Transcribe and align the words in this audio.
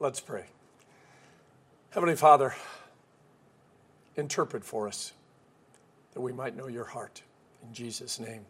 Let's 0.00 0.20
pray. 0.20 0.44
Heavenly 1.90 2.14
Father, 2.14 2.54
interpret 4.14 4.64
for 4.64 4.86
us 4.86 5.12
that 6.14 6.20
we 6.20 6.32
might 6.32 6.56
know 6.56 6.68
your 6.68 6.84
heart. 6.84 7.22
In 7.66 7.74
Jesus' 7.74 8.20
name, 8.20 8.46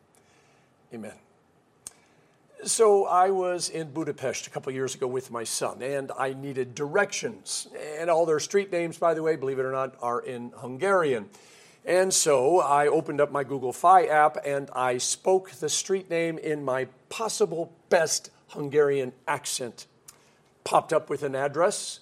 amen. 0.93 1.15
So, 2.65 3.07
I 3.07 3.31
was 3.31 3.71
in 3.71 3.93
Budapest 3.93 4.47
a 4.47 4.51
couple 4.51 4.73
years 4.73 4.95
ago 4.95 5.07
with 5.07 5.31
my 5.31 5.45
son, 5.45 5.81
and 5.81 6.13
I 6.19 6.35
needed 6.35 6.75
directions. 6.75 7.69
And 7.99 8.11
all 8.11 8.27
their 8.27 8.41
street 8.41 8.71
names, 8.71 8.99
by 8.99 9.15
the 9.15 9.23
way, 9.23 9.37
believe 9.37 9.59
it 9.59 9.65
or 9.65 9.73
not, 9.73 9.95
are 10.03 10.21
in 10.21 10.53
Hungarian. 10.55 11.31
And 11.87 12.13
so 12.13 12.61
I 12.61 12.89
opened 12.89 13.23
up 13.23 13.33
my 13.33 13.43
Google 13.43 13.73
Fi 13.73 14.05
app 14.05 14.37
and 14.45 14.69
I 14.75 14.99
spoke 14.99 15.53
the 15.53 15.71
street 15.71 16.11
name 16.11 16.37
in 16.37 16.63
my 16.63 16.89
possible 17.09 17.73
best 17.89 18.31
Hungarian 18.49 19.13
accent 19.27 19.87
popped 20.69 20.93
up 20.93 21.09
with 21.09 21.23
an 21.23 21.35
address, 21.35 22.01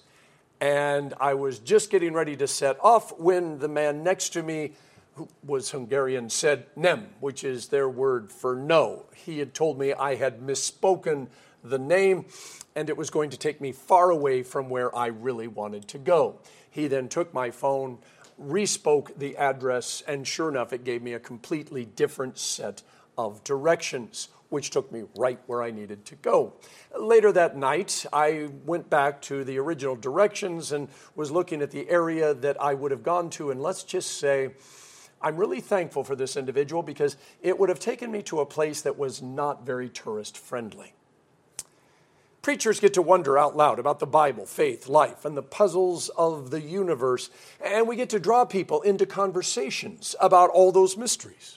and 0.59 1.13
I 1.21 1.35
was 1.35 1.57
just 1.59 1.89
getting 1.89 2.11
ready 2.11 2.35
to 2.35 2.47
set 2.47 2.77
off 2.83 3.17
when 3.17 3.59
the 3.59 3.69
man 3.69 4.03
next 4.03 4.33
to 4.33 4.43
me, 4.43 4.73
who 5.15 5.29
was 5.41 5.71
Hungarian, 5.71 6.29
said 6.29 6.65
nem, 6.75 7.07
which 7.21 7.45
is 7.45 7.69
their 7.69 7.87
word 7.87 8.29
for 8.29 8.57
no. 8.57 9.05
He 9.15 9.39
had 9.39 9.53
told 9.53 9.79
me 9.79 9.93
I 9.93 10.15
had 10.15 10.41
misspoken 10.41 11.27
the 11.63 11.79
name, 11.79 12.25
and 12.75 12.89
it 12.89 12.97
was 12.97 13.09
going 13.09 13.29
to 13.29 13.37
take 13.37 13.61
me 13.61 13.71
far 13.71 14.09
away 14.09 14.43
from 14.43 14.67
where 14.67 14.93
I 14.93 15.07
really 15.07 15.47
wanted 15.47 15.87
to 15.87 15.97
go. 15.97 16.41
He 16.69 16.87
then 16.87 17.07
took 17.07 17.33
my 17.33 17.51
phone, 17.51 17.99
respoke 18.37 19.17
the 19.17 19.37
address, 19.37 20.03
and 20.05 20.27
sure 20.27 20.49
enough, 20.49 20.73
it 20.73 20.83
gave 20.83 21.01
me 21.01 21.13
a 21.13 21.21
completely 21.21 21.85
different 21.85 22.37
set 22.37 22.83
of 23.17 23.45
directions 23.45 24.27
which 24.49 24.69
took 24.69 24.91
me 24.91 25.03
right 25.15 25.39
where 25.47 25.61
I 25.61 25.71
needed 25.71 26.05
to 26.05 26.15
go. 26.15 26.53
Later 26.97 27.31
that 27.33 27.57
night, 27.57 28.05
I 28.13 28.49
went 28.65 28.89
back 28.89 29.21
to 29.23 29.43
the 29.43 29.57
original 29.59 29.95
directions 29.95 30.71
and 30.71 30.87
was 31.15 31.31
looking 31.31 31.61
at 31.61 31.71
the 31.71 31.89
area 31.89 32.33
that 32.33 32.61
I 32.61 32.73
would 32.73 32.91
have 32.91 33.03
gone 33.03 33.29
to. 33.31 33.51
And 33.51 33.61
let's 33.61 33.83
just 33.83 34.19
say, 34.19 34.51
I'm 35.21 35.37
really 35.37 35.61
thankful 35.61 36.03
for 36.03 36.15
this 36.15 36.37
individual 36.37 36.83
because 36.83 37.17
it 37.41 37.57
would 37.57 37.69
have 37.69 37.79
taken 37.79 38.11
me 38.11 38.21
to 38.23 38.39
a 38.39 38.45
place 38.45 38.81
that 38.81 38.97
was 38.97 39.21
not 39.21 39.65
very 39.65 39.89
tourist 39.89 40.37
friendly. 40.37 40.93
Preachers 42.41 42.79
get 42.79 42.93
to 42.93 43.01
wonder 43.01 43.37
out 43.37 43.57
loud 43.57 43.77
about 43.77 43.99
the 43.99 44.07
Bible, 44.07 44.45
faith, 44.45 44.87
life, 44.87 45.25
and 45.25 45.35
the 45.35 45.43
puzzles 45.43 46.07
of 46.09 46.49
the 46.49 46.61
universe, 46.61 47.29
and 47.61 47.89
we 47.89 47.97
get 47.97 48.09
to 48.11 48.21
draw 48.21 48.45
people 48.45 48.81
into 48.83 49.05
conversations 49.05 50.15
about 50.21 50.49
all 50.51 50.71
those 50.71 50.95
mysteries. 50.95 51.56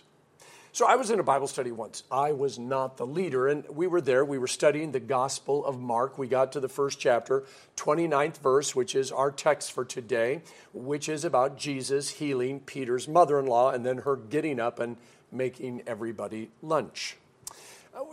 So 0.73 0.87
I 0.87 0.95
was 0.95 1.11
in 1.11 1.19
a 1.19 1.25
Bible 1.25 1.49
study 1.49 1.73
once. 1.73 2.05
I 2.13 2.31
was 2.31 2.57
not 2.57 2.97
the 2.97 3.05
leader, 3.05 3.49
and 3.49 3.69
we 3.71 3.89
were 3.89 4.01
there. 4.01 4.25
We 4.25 4.39
were 4.39 4.47
studying 4.47 4.93
the 4.93 5.01
Gospel 5.01 5.65
of 5.67 5.81
Mark. 5.81 6.17
We 6.17 6.29
got 6.29 6.53
to 6.53 6.61
the 6.61 6.69
first 6.69 7.01
chapter, 7.01 7.43
29th 7.77 8.39
verse, 8.39 8.77
which 8.77 8.95
is 8.95 9.11
our 9.11 9.33
text 9.33 9.73
for 9.73 9.85
today, 9.85 10.43
which 10.73 11.09
is 11.09 11.25
about 11.25 11.59
Jesus 11.59 12.11
healing 12.11 12.61
Peter's 12.61 13.09
mother 13.09 13.41
in 13.41 13.47
law 13.47 13.73
and 13.73 13.85
then 13.85 13.99
her 13.99 14.15
getting 14.15 14.61
up 14.61 14.79
and 14.79 14.97
making 15.33 15.83
everybody 15.89 16.51
lunch. 16.63 17.17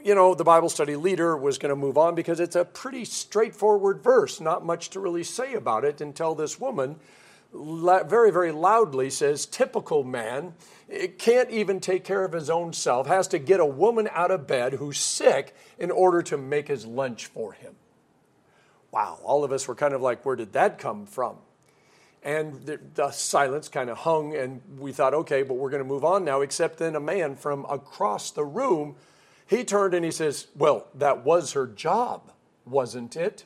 You 0.03 0.15
know, 0.15 0.33
the 0.33 0.43
Bible 0.43 0.69
study 0.69 0.95
leader 0.95 1.37
was 1.37 1.59
going 1.59 1.69
to 1.69 1.75
move 1.75 1.95
on 1.95 2.15
because 2.15 2.39
it's 2.39 2.55
a 2.55 2.65
pretty 2.65 3.05
straightforward 3.05 4.01
verse, 4.01 4.41
not 4.41 4.65
much 4.65 4.89
to 4.89 4.99
really 4.99 5.23
say 5.23 5.53
about 5.53 5.85
it 5.85 6.01
until 6.01 6.33
this 6.33 6.59
woman 6.59 6.95
very, 7.57 8.31
very 8.31 8.51
loudly 8.51 9.09
says, 9.09 9.45
typical 9.45 10.03
man 10.03 10.53
eh, 10.91 11.07
can't 11.17 11.49
even 11.49 11.79
take 11.79 12.03
care 12.03 12.23
of 12.23 12.33
his 12.33 12.49
own 12.49 12.73
self, 12.73 13.07
has 13.07 13.27
to 13.29 13.39
get 13.39 13.59
a 13.59 13.65
woman 13.65 14.09
out 14.11 14.31
of 14.31 14.47
bed 14.47 14.73
who's 14.73 14.97
sick 14.97 15.55
in 15.77 15.91
order 15.91 16.21
to 16.23 16.37
make 16.37 16.67
his 16.67 16.85
lunch 16.85 17.25
for 17.25 17.53
him. 17.53 17.75
Wow, 18.91 19.19
all 19.23 19.43
of 19.43 19.51
us 19.51 19.67
were 19.67 19.75
kind 19.75 19.93
of 19.93 20.01
like, 20.01 20.25
where 20.25 20.35
did 20.35 20.53
that 20.53 20.79
come 20.79 21.05
from? 21.05 21.37
And 22.23 22.65
the, 22.65 22.79
the 22.95 23.11
silence 23.11 23.69
kind 23.69 23.89
of 23.89 23.99
hung, 23.99 24.35
and 24.35 24.61
we 24.77 24.91
thought, 24.91 25.13
okay, 25.13 25.43
but 25.43 25.53
we're 25.53 25.69
going 25.69 25.83
to 25.83 25.87
move 25.87 26.03
on 26.03 26.25
now. 26.25 26.41
Except 26.41 26.77
then 26.77 26.95
a 26.95 26.99
man 26.99 27.35
from 27.35 27.65
across 27.69 28.31
the 28.31 28.43
room, 28.43 28.95
he 29.45 29.63
turned 29.63 29.93
and 29.93 30.03
he 30.03 30.11
says, 30.11 30.47
Well, 30.55 30.87
that 30.95 31.23
was 31.23 31.53
her 31.53 31.67
job, 31.67 32.31
wasn't 32.65 33.15
it? 33.15 33.45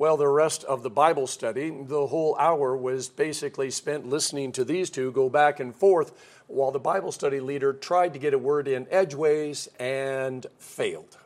Well, 0.00 0.16
the 0.16 0.28
rest 0.28 0.64
of 0.64 0.82
the 0.82 0.88
Bible 0.88 1.26
study, 1.26 1.68
the 1.68 2.06
whole 2.06 2.34
hour 2.38 2.74
was 2.74 3.10
basically 3.10 3.70
spent 3.70 4.08
listening 4.08 4.50
to 4.52 4.64
these 4.64 4.88
two 4.88 5.12
go 5.12 5.28
back 5.28 5.60
and 5.60 5.76
forth 5.76 6.18
while 6.46 6.70
the 6.70 6.78
Bible 6.78 7.12
study 7.12 7.38
leader 7.38 7.74
tried 7.74 8.14
to 8.14 8.18
get 8.18 8.32
a 8.32 8.38
word 8.38 8.66
in 8.66 8.86
edgeways 8.90 9.68
and 9.78 10.46
failed. 10.58 11.18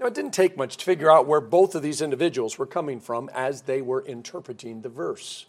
Now, 0.00 0.06
it 0.06 0.14
didn't 0.14 0.32
take 0.32 0.56
much 0.56 0.78
to 0.78 0.84
figure 0.84 1.12
out 1.12 1.28
where 1.28 1.40
both 1.40 1.76
of 1.76 1.82
these 1.82 2.02
individuals 2.02 2.58
were 2.58 2.66
coming 2.66 2.98
from 2.98 3.30
as 3.32 3.62
they 3.62 3.82
were 3.82 4.04
interpreting 4.04 4.82
the 4.82 4.88
verse. 4.88 5.46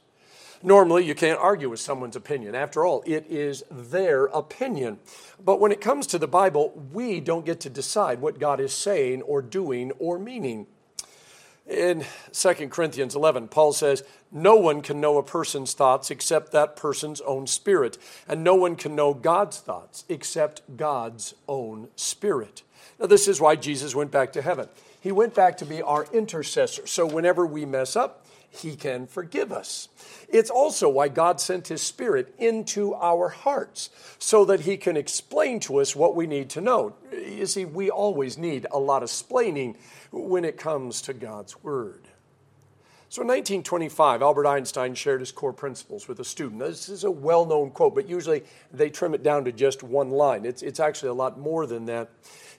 Normally, 0.61 1.05
you 1.05 1.15
can't 1.15 1.39
argue 1.39 1.71
with 1.71 1.79
someone's 1.79 2.15
opinion. 2.15 2.53
After 2.53 2.85
all, 2.85 3.01
it 3.07 3.25
is 3.27 3.63
their 3.71 4.25
opinion. 4.25 4.99
But 5.43 5.59
when 5.59 5.71
it 5.71 5.81
comes 5.81 6.05
to 6.07 6.19
the 6.19 6.27
Bible, 6.27 6.71
we 6.93 7.19
don't 7.19 7.47
get 7.47 7.59
to 7.61 7.69
decide 7.71 8.21
what 8.21 8.37
God 8.37 8.59
is 8.59 8.73
saying 8.75 9.23
or 9.23 9.41
doing 9.41 9.91
or 9.97 10.19
meaning. 10.19 10.67
In 11.69 12.03
2 12.33 12.53
Corinthians 12.69 13.15
11, 13.15 13.49
Paul 13.49 13.73
says, 13.73 14.03
No 14.31 14.55
one 14.55 14.81
can 14.81 14.99
know 14.99 15.19
a 15.19 15.23
person's 15.23 15.73
thoughts 15.73 16.09
except 16.09 16.51
that 16.51 16.75
person's 16.75 17.21
own 17.21 17.45
spirit, 17.45 17.99
and 18.27 18.43
no 18.43 18.55
one 18.55 18.75
can 18.75 18.95
know 18.95 19.13
God's 19.13 19.59
thoughts 19.59 20.03
except 20.09 20.63
God's 20.75 21.35
own 21.47 21.89
spirit. 21.95 22.63
Now, 22.99 23.05
this 23.05 23.27
is 23.27 23.39
why 23.39 23.55
Jesus 23.55 23.93
went 23.93 24.09
back 24.09 24.33
to 24.33 24.41
heaven. 24.41 24.67
He 24.99 25.11
went 25.11 25.35
back 25.35 25.57
to 25.57 25.65
be 25.65 25.81
our 25.83 26.07
intercessor. 26.11 26.87
So, 26.87 27.05
whenever 27.05 27.45
we 27.45 27.65
mess 27.65 27.95
up, 27.95 28.25
he 28.49 28.75
can 28.75 29.07
forgive 29.07 29.51
us. 29.51 29.89
It's 30.27 30.49
also 30.49 30.89
why 30.89 31.07
God 31.07 31.39
sent 31.39 31.67
His 31.67 31.81
Spirit 31.81 32.33
into 32.37 32.95
our 32.95 33.29
hearts 33.29 33.89
so 34.17 34.45
that 34.45 34.61
He 34.61 34.77
can 34.77 34.97
explain 34.97 35.59
to 35.61 35.77
us 35.77 35.95
what 35.95 36.15
we 36.15 36.27
need 36.27 36.49
to 36.51 36.61
know. 36.61 36.95
You 37.11 37.45
see, 37.45 37.65
we 37.65 37.89
always 37.89 38.37
need 38.37 38.65
a 38.71 38.79
lot 38.79 39.03
of 39.03 39.09
splaining 39.09 39.75
when 40.11 40.45
it 40.45 40.57
comes 40.57 41.01
to 41.03 41.13
God's 41.13 41.63
Word. 41.63 42.07
So 43.11 43.23
in 43.23 43.27
1925, 43.27 44.21
Albert 44.21 44.45
Einstein 44.45 44.93
shared 44.93 45.19
his 45.19 45.31
core 45.31 45.51
principles 45.51 46.07
with 46.07 46.19
a 46.19 46.23
student. 46.23 46.61
This 46.61 46.89
is 46.89 47.03
a 47.03 47.09
well 47.09 47.43
known 47.43 47.71
quote, 47.71 47.95
but 47.95 48.07
usually 48.07 48.43
they 48.71 48.91
trim 48.91 49.15
it 49.15 49.23
down 49.23 49.45
to 49.45 49.51
just 49.51 49.81
one 49.81 50.11
line. 50.11 50.45
It's, 50.45 50.61
it's 50.61 50.79
actually 50.79 51.09
a 51.09 51.13
lot 51.15 51.39
more 51.39 51.65
than 51.65 51.85
that. 51.85 52.09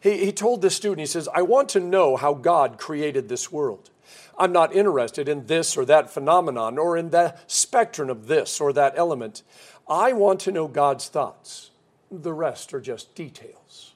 He, 0.00 0.24
he 0.24 0.32
told 0.32 0.60
this 0.60 0.74
student, 0.74 1.00
he 1.00 1.06
says, 1.06 1.28
I 1.32 1.42
want 1.42 1.68
to 1.70 1.80
know 1.80 2.16
how 2.16 2.34
God 2.34 2.78
created 2.78 3.28
this 3.28 3.52
world. 3.52 3.90
I'm 4.38 4.52
not 4.52 4.74
interested 4.74 5.28
in 5.28 5.46
this 5.46 5.76
or 5.76 5.84
that 5.84 6.10
phenomenon 6.10 6.78
or 6.78 6.96
in 6.96 7.10
the 7.10 7.36
spectrum 7.46 8.08
of 8.08 8.26
this 8.26 8.60
or 8.60 8.72
that 8.72 8.94
element. 8.96 9.42
I 9.88 10.12
want 10.12 10.40
to 10.40 10.52
know 10.52 10.68
God's 10.68 11.08
thoughts. 11.08 11.70
The 12.10 12.32
rest 12.32 12.72
are 12.74 12.80
just 12.80 13.14
details. 13.14 13.94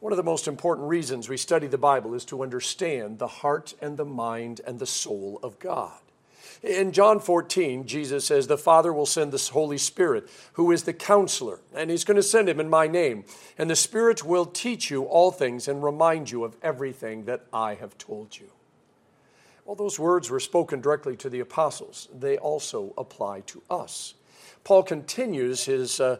One 0.00 0.12
of 0.12 0.18
the 0.18 0.22
most 0.22 0.48
important 0.48 0.88
reasons 0.88 1.28
we 1.28 1.38
study 1.38 1.66
the 1.66 1.78
Bible 1.78 2.12
is 2.14 2.26
to 2.26 2.42
understand 2.42 3.18
the 3.18 3.26
heart 3.26 3.74
and 3.80 3.96
the 3.96 4.04
mind 4.04 4.60
and 4.66 4.78
the 4.78 4.86
soul 4.86 5.40
of 5.42 5.58
God. 5.58 5.98
In 6.62 6.92
John 6.92 7.20
14, 7.20 7.86
Jesus 7.86 8.24
says, 8.24 8.46
The 8.46 8.58
Father 8.58 8.92
will 8.92 9.06
send 9.06 9.32
the 9.32 9.50
Holy 9.52 9.78
Spirit, 9.78 10.28
who 10.54 10.70
is 10.72 10.84
the 10.84 10.92
counselor, 10.92 11.60
and 11.74 11.90
He's 11.90 12.04
going 12.04 12.16
to 12.16 12.22
send 12.22 12.48
Him 12.48 12.60
in 12.60 12.70
my 12.70 12.86
name. 12.86 13.24
And 13.58 13.68
the 13.68 13.76
Spirit 13.76 14.24
will 14.24 14.46
teach 14.46 14.90
you 14.90 15.04
all 15.04 15.30
things 15.30 15.68
and 15.68 15.82
remind 15.82 16.30
you 16.30 16.44
of 16.44 16.56
everything 16.62 17.24
that 17.24 17.44
I 17.52 17.74
have 17.74 17.98
told 17.98 18.38
you. 18.38 18.50
Well, 19.64 19.76
those 19.76 19.98
words 19.98 20.30
were 20.30 20.40
spoken 20.40 20.80
directly 20.80 21.16
to 21.16 21.30
the 21.30 21.40
apostles. 21.40 22.08
They 22.14 22.36
also 22.36 22.92
apply 22.98 23.40
to 23.46 23.62
us. 23.70 24.14
Paul 24.62 24.82
continues 24.82 25.64
his 25.64 26.00
uh, 26.00 26.18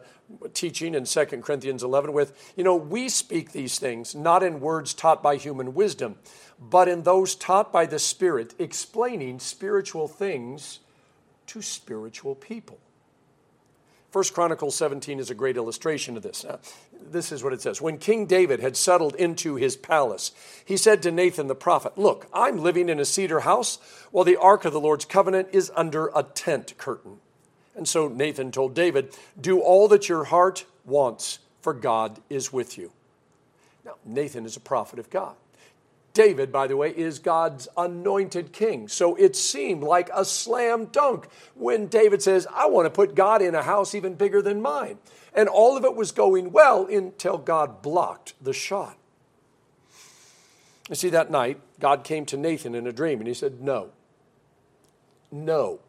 teaching 0.53 0.93
in 0.93 1.05
2 1.05 1.25
Corinthians 1.25 1.83
11 1.83 2.13
with, 2.13 2.53
you 2.55 2.63
know, 2.63 2.75
we 2.75 3.09
speak 3.09 3.51
these 3.51 3.79
things 3.79 4.15
not 4.15 4.43
in 4.43 4.59
words 4.59 4.93
taught 4.93 5.23
by 5.23 5.35
human 5.35 5.73
wisdom, 5.73 6.17
but 6.59 6.87
in 6.87 7.03
those 7.03 7.35
taught 7.35 7.71
by 7.71 7.85
the 7.85 7.99
Spirit, 7.99 8.53
explaining 8.59 9.39
spiritual 9.39 10.07
things 10.07 10.79
to 11.47 11.61
spiritual 11.61 12.35
people. 12.35 12.79
First 14.15 14.33
Chronicles 14.33 14.77
17 14.77 15.19
is 15.19 15.29
a 15.29 15.35
great 15.35 15.57
illustration 15.57 16.15
of 16.15 16.23
this. 16.23 16.45
Uh, 16.45 16.57
this 17.11 17.33
is 17.33 17.43
what 17.43 17.51
it 17.51 17.61
says. 17.61 17.81
When 17.81 17.97
King 17.97 18.27
David 18.27 18.61
had 18.61 18.77
settled 18.77 19.13
into 19.15 19.55
his 19.55 19.75
palace, 19.75 20.31
he 20.63 20.77
said 20.77 21.03
to 21.03 21.11
Nathan 21.11 21.47
the 21.47 21.53
prophet, 21.53 21.97
Look, 21.97 22.29
I'm 22.31 22.59
living 22.59 22.87
in 22.87 22.97
a 22.97 23.03
cedar 23.03 23.41
house 23.41 23.77
while 24.11 24.23
the 24.23 24.37
ark 24.37 24.63
of 24.63 24.71
the 24.71 24.79
Lord's 24.79 25.03
covenant 25.03 25.49
is 25.51 25.69
under 25.75 26.11
a 26.15 26.23
tent 26.23 26.77
curtain. 26.77 27.17
And 27.75 27.89
so 27.89 28.07
Nathan 28.07 28.53
told 28.53 28.73
David, 28.73 29.13
Do 29.37 29.59
all 29.59 29.89
that 29.89 30.07
your 30.07 30.23
heart 30.23 30.63
wants, 30.85 31.39
for 31.59 31.73
God 31.73 32.21
is 32.29 32.53
with 32.53 32.77
you. 32.77 32.93
Now, 33.83 33.95
Nathan 34.05 34.45
is 34.45 34.55
a 34.55 34.61
prophet 34.61 34.97
of 34.97 35.09
God. 35.09 35.35
David, 36.15 36.49
by 36.49 36.65
the 36.65 36.77
way, 36.77 36.91
is 36.91 37.19
God's 37.19 37.67
anointed 37.75 38.53
king. 38.53 38.87
So 38.87 39.15
it 39.15 39.35
seemed 39.35 39.83
like 39.83 40.09
a 40.13 40.23
slam 40.23 40.85
dunk 40.85 41.27
when 41.55 41.87
David 41.87 42.23
says, 42.23 42.47
I 42.51 42.67
want 42.67 42.85
to 42.85 42.89
put 42.89 43.15
God 43.15 43.41
in 43.41 43.53
a 43.53 43.61
house 43.61 43.93
even 43.93 44.15
bigger 44.15 44.41
than 44.41 44.61
mine. 44.61 44.97
And 45.33 45.49
all 45.49 45.75
of 45.75 45.83
it 45.83 45.93
was 45.93 46.13
going 46.13 46.53
well 46.53 46.85
until 46.85 47.37
God 47.37 47.81
blocked 47.81 48.33
the 48.41 48.53
shot. 48.53 48.97
You 50.89 50.95
see, 50.95 51.09
that 51.09 51.29
night, 51.29 51.59
God 51.81 52.05
came 52.05 52.25
to 52.27 52.37
Nathan 52.37 52.75
in 52.75 52.87
a 52.87 52.93
dream 52.93 53.19
and 53.19 53.27
he 53.27 53.33
said, 53.33 53.59
No. 53.61 53.89
No. 55.31 55.81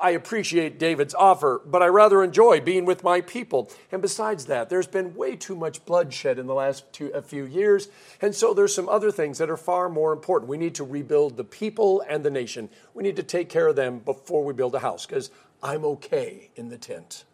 I 0.00 0.10
appreciate 0.10 0.78
David's 0.78 1.14
offer, 1.14 1.60
but 1.64 1.82
I 1.82 1.86
rather 1.86 2.22
enjoy 2.22 2.60
being 2.60 2.84
with 2.84 3.02
my 3.02 3.20
people. 3.20 3.70
And 3.90 4.00
besides 4.00 4.46
that, 4.46 4.68
there's 4.68 4.86
been 4.86 5.14
way 5.14 5.36
too 5.36 5.56
much 5.56 5.84
bloodshed 5.84 6.38
in 6.38 6.46
the 6.46 6.54
last 6.54 6.92
two, 6.92 7.08
a 7.08 7.22
few 7.22 7.44
years, 7.44 7.88
and 8.20 8.34
so 8.34 8.54
there's 8.54 8.74
some 8.74 8.88
other 8.88 9.10
things 9.10 9.38
that 9.38 9.50
are 9.50 9.56
far 9.56 9.88
more 9.88 10.12
important. 10.12 10.48
We 10.48 10.56
need 10.56 10.74
to 10.76 10.84
rebuild 10.84 11.36
the 11.36 11.44
people 11.44 12.04
and 12.08 12.24
the 12.24 12.30
nation. 12.30 12.68
We 12.94 13.02
need 13.02 13.16
to 13.16 13.22
take 13.22 13.48
care 13.48 13.66
of 13.66 13.76
them 13.76 13.98
before 13.98 14.44
we 14.44 14.52
build 14.52 14.74
a 14.74 14.80
house, 14.80 15.06
because 15.06 15.30
I'm 15.62 15.84
okay 15.84 16.50
in 16.54 16.68
the 16.68 16.78
tent. 16.78 17.24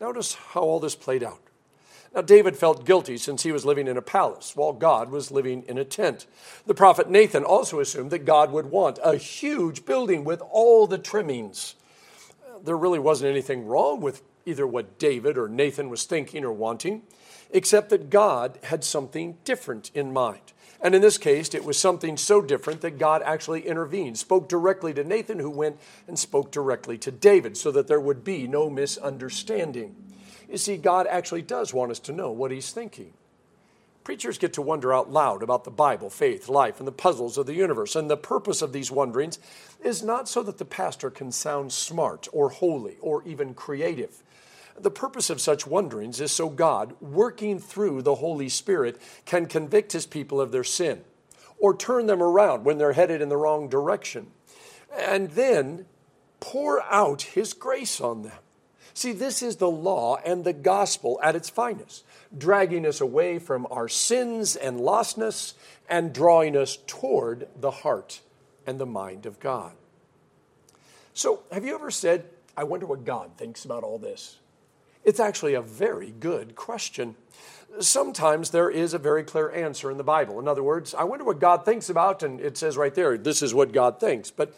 Notice 0.00 0.34
how 0.34 0.60
all 0.60 0.80
this 0.80 0.94
played 0.94 1.24
out. 1.24 1.40
Now, 2.14 2.22
David 2.22 2.56
felt 2.56 2.86
guilty 2.86 3.18
since 3.18 3.42
he 3.42 3.52
was 3.52 3.66
living 3.66 3.86
in 3.86 3.96
a 3.96 4.02
palace 4.02 4.56
while 4.56 4.72
God 4.72 5.10
was 5.10 5.30
living 5.30 5.62
in 5.68 5.78
a 5.78 5.84
tent. 5.84 6.26
The 6.66 6.74
prophet 6.74 7.10
Nathan 7.10 7.44
also 7.44 7.80
assumed 7.80 8.10
that 8.10 8.24
God 8.24 8.50
would 8.50 8.66
want 8.66 8.98
a 9.04 9.16
huge 9.16 9.84
building 9.84 10.24
with 10.24 10.42
all 10.50 10.86
the 10.86 10.98
trimmings. 10.98 11.74
There 12.64 12.76
really 12.76 12.98
wasn't 12.98 13.30
anything 13.30 13.66
wrong 13.66 14.00
with 14.00 14.22
either 14.46 14.66
what 14.66 14.98
David 14.98 15.36
or 15.36 15.48
Nathan 15.48 15.90
was 15.90 16.04
thinking 16.04 16.44
or 16.44 16.52
wanting, 16.52 17.02
except 17.50 17.90
that 17.90 18.10
God 18.10 18.58
had 18.64 18.82
something 18.82 19.36
different 19.44 19.90
in 19.94 20.12
mind. 20.12 20.52
And 20.80 20.94
in 20.94 21.02
this 21.02 21.18
case, 21.18 21.54
it 21.54 21.64
was 21.64 21.78
something 21.78 22.16
so 22.16 22.40
different 22.40 22.80
that 22.82 22.98
God 22.98 23.22
actually 23.22 23.66
intervened, 23.66 24.18
spoke 24.18 24.48
directly 24.48 24.94
to 24.94 25.04
Nathan, 25.04 25.40
who 25.40 25.50
went 25.50 25.78
and 26.06 26.18
spoke 26.18 26.50
directly 26.50 26.96
to 26.98 27.10
David, 27.10 27.56
so 27.56 27.70
that 27.72 27.88
there 27.88 28.00
would 28.00 28.24
be 28.24 28.46
no 28.46 28.70
misunderstanding. 28.70 29.96
You 30.48 30.58
see, 30.58 30.76
God 30.76 31.06
actually 31.06 31.42
does 31.42 31.74
want 31.74 31.90
us 31.90 31.98
to 32.00 32.12
know 32.12 32.30
what 32.30 32.50
He's 32.50 32.70
thinking. 32.70 33.12
Preachers 34.02 34.38
get 34.38 34.54
to 34.54 34.62
wonder 34.62 34.94
out 34.94 35.10
loud 35.10 35.42
about 35.42 35.64
the 35.64 35.70
Bible, 35.70 36.08
faith, 36.08 36.48
life, 36.48 36.78
and 36.78 36.88
the 36.88 36.92
puzzles 36.92 37.36
of 37.36 37.44
the 37.44 37.54
universe. 37.54 37.94
And 37.94 38.08
the 38.08 38.16
purpose 38.16 38.62
of 38.62 38.72
these 38.72 38.90
wonderings 38.90 39.38
is 39.84 40.02
not 40.02 40.28
so 40.28 40.42
that 40.44 40.56
the 40.56 40.64
pastor 40.64 41.10
can 41.10 41.30
sound 41.30 41.72
smart 41.72 42.26
or 42.32 42.48
holy 42.48 42.96
or 43.02 43.22
even 43.24 43.52
creative. 43.52 44.22
The 44.80 44.90
purpose 44.90 45.28
of 45.28 45.42
such 45.42 45.66
wonderings 45.66 46.20
is 46.20 46.32
so 46.32 46.48
God, 46.48 46.94
working 47.02 47.58
through 47.58 48.00
the 48.00 48.14
Holy 48.14 48.48
Spirit, 48.48 48.98
can 49.26 49.44
convict 49.44 49.92
his 49.92 50.06
people 50.06 50.40
of 50.40 50.52
their 50.52 50.64
sin 50.64 51.04
or 51.58 51.76
turn 51.76 52.06
them 52.06 52.22
around 52.22 52.64
when 52.64 52.78
they're 52.78 52.92
headed 52.92 53.20
in 53.20 53.28
the 53.28 53.36
wrong 53.36 53.68
direction, 53.68 54.28
and 54.96 55.32
then 55.32 55.84
pour 56.40 56.80
out 56.84 57.22
his 57.22 57.52
grace 57.52 58.00
on 58.00 58.22
them. 58.22 58.38
See, 58.98 59.12
this 59.12 59.44
is 59.44 59.58
the 59.58 59.70
law 59.70 60.16
and 60.24 60.42
the 60.42 60.52
gospel 60.52 61.20
at 61.22 61.36
its 61.36 61.48
finest, 61.48 62.04
dragging 62.36 62.84
us 62.84 63.00
away 63.00 63.38
from 63.38 63.64
our 63.70 63.88
sins 63.88 64.56
and 64.56 64.80
lostness 64.80 65.54
and 65.88 66.12
drawing 66.12 66.56
us 66.56 66.78
toward 66.88 67.46
the 67.60 67.70
heart 67.70 68.22
and 68.66 68.80
the 68.80 68.86
mind 68.86 69.24
of 69.24 69.38
God. 69.38 69.70
So, 71.14 71.44
have 71.52 71.64
you 71.64 71.76
ever 71.76 71.92
said, 71.92 72.24
I 72.56 72.64
wonder 72.64 72.86
what 72.86 73.04
God 73.04 73.30
thinks 73.36 73.64
about 73.64 73.84
all 73.84 74.00
this? 74.00 74.38
It's 75.04 75.20
actually 75.20 75.54
a 75.54 75.62
very 75.62 76.10
good 76.10 76.56
question. 76.56 77.14
Sometimes 77.78 78.50
there 78.50 78.68
is 78.68 78.94
a 78.94 78.98
very 78.98 79.22
clear 79.22 79.48
answer 79.48 79.92
in 79.92 79.96
the 79.96 80.02
Bible. 80.02 80.40
In 80.40 80.48
other 80.48 80.64
words, 80.64 80.92
I 80.92 81.04
wonder 81.04 81.24
what 81.24 81.38
God 81.38 81.64
thinks 81.64 81.88
about, 81.88 82.24
and 82.24 82.40
it 82.40 82.58
says 82.58 82.76
right 82.76 82.96
there, 82.96 83.16
this 83.16 83.42
is 83.42 83.54
what 83.54 83.70
God 83.70 84.00
thinks. 84.00 84.32
But 84.32 84.52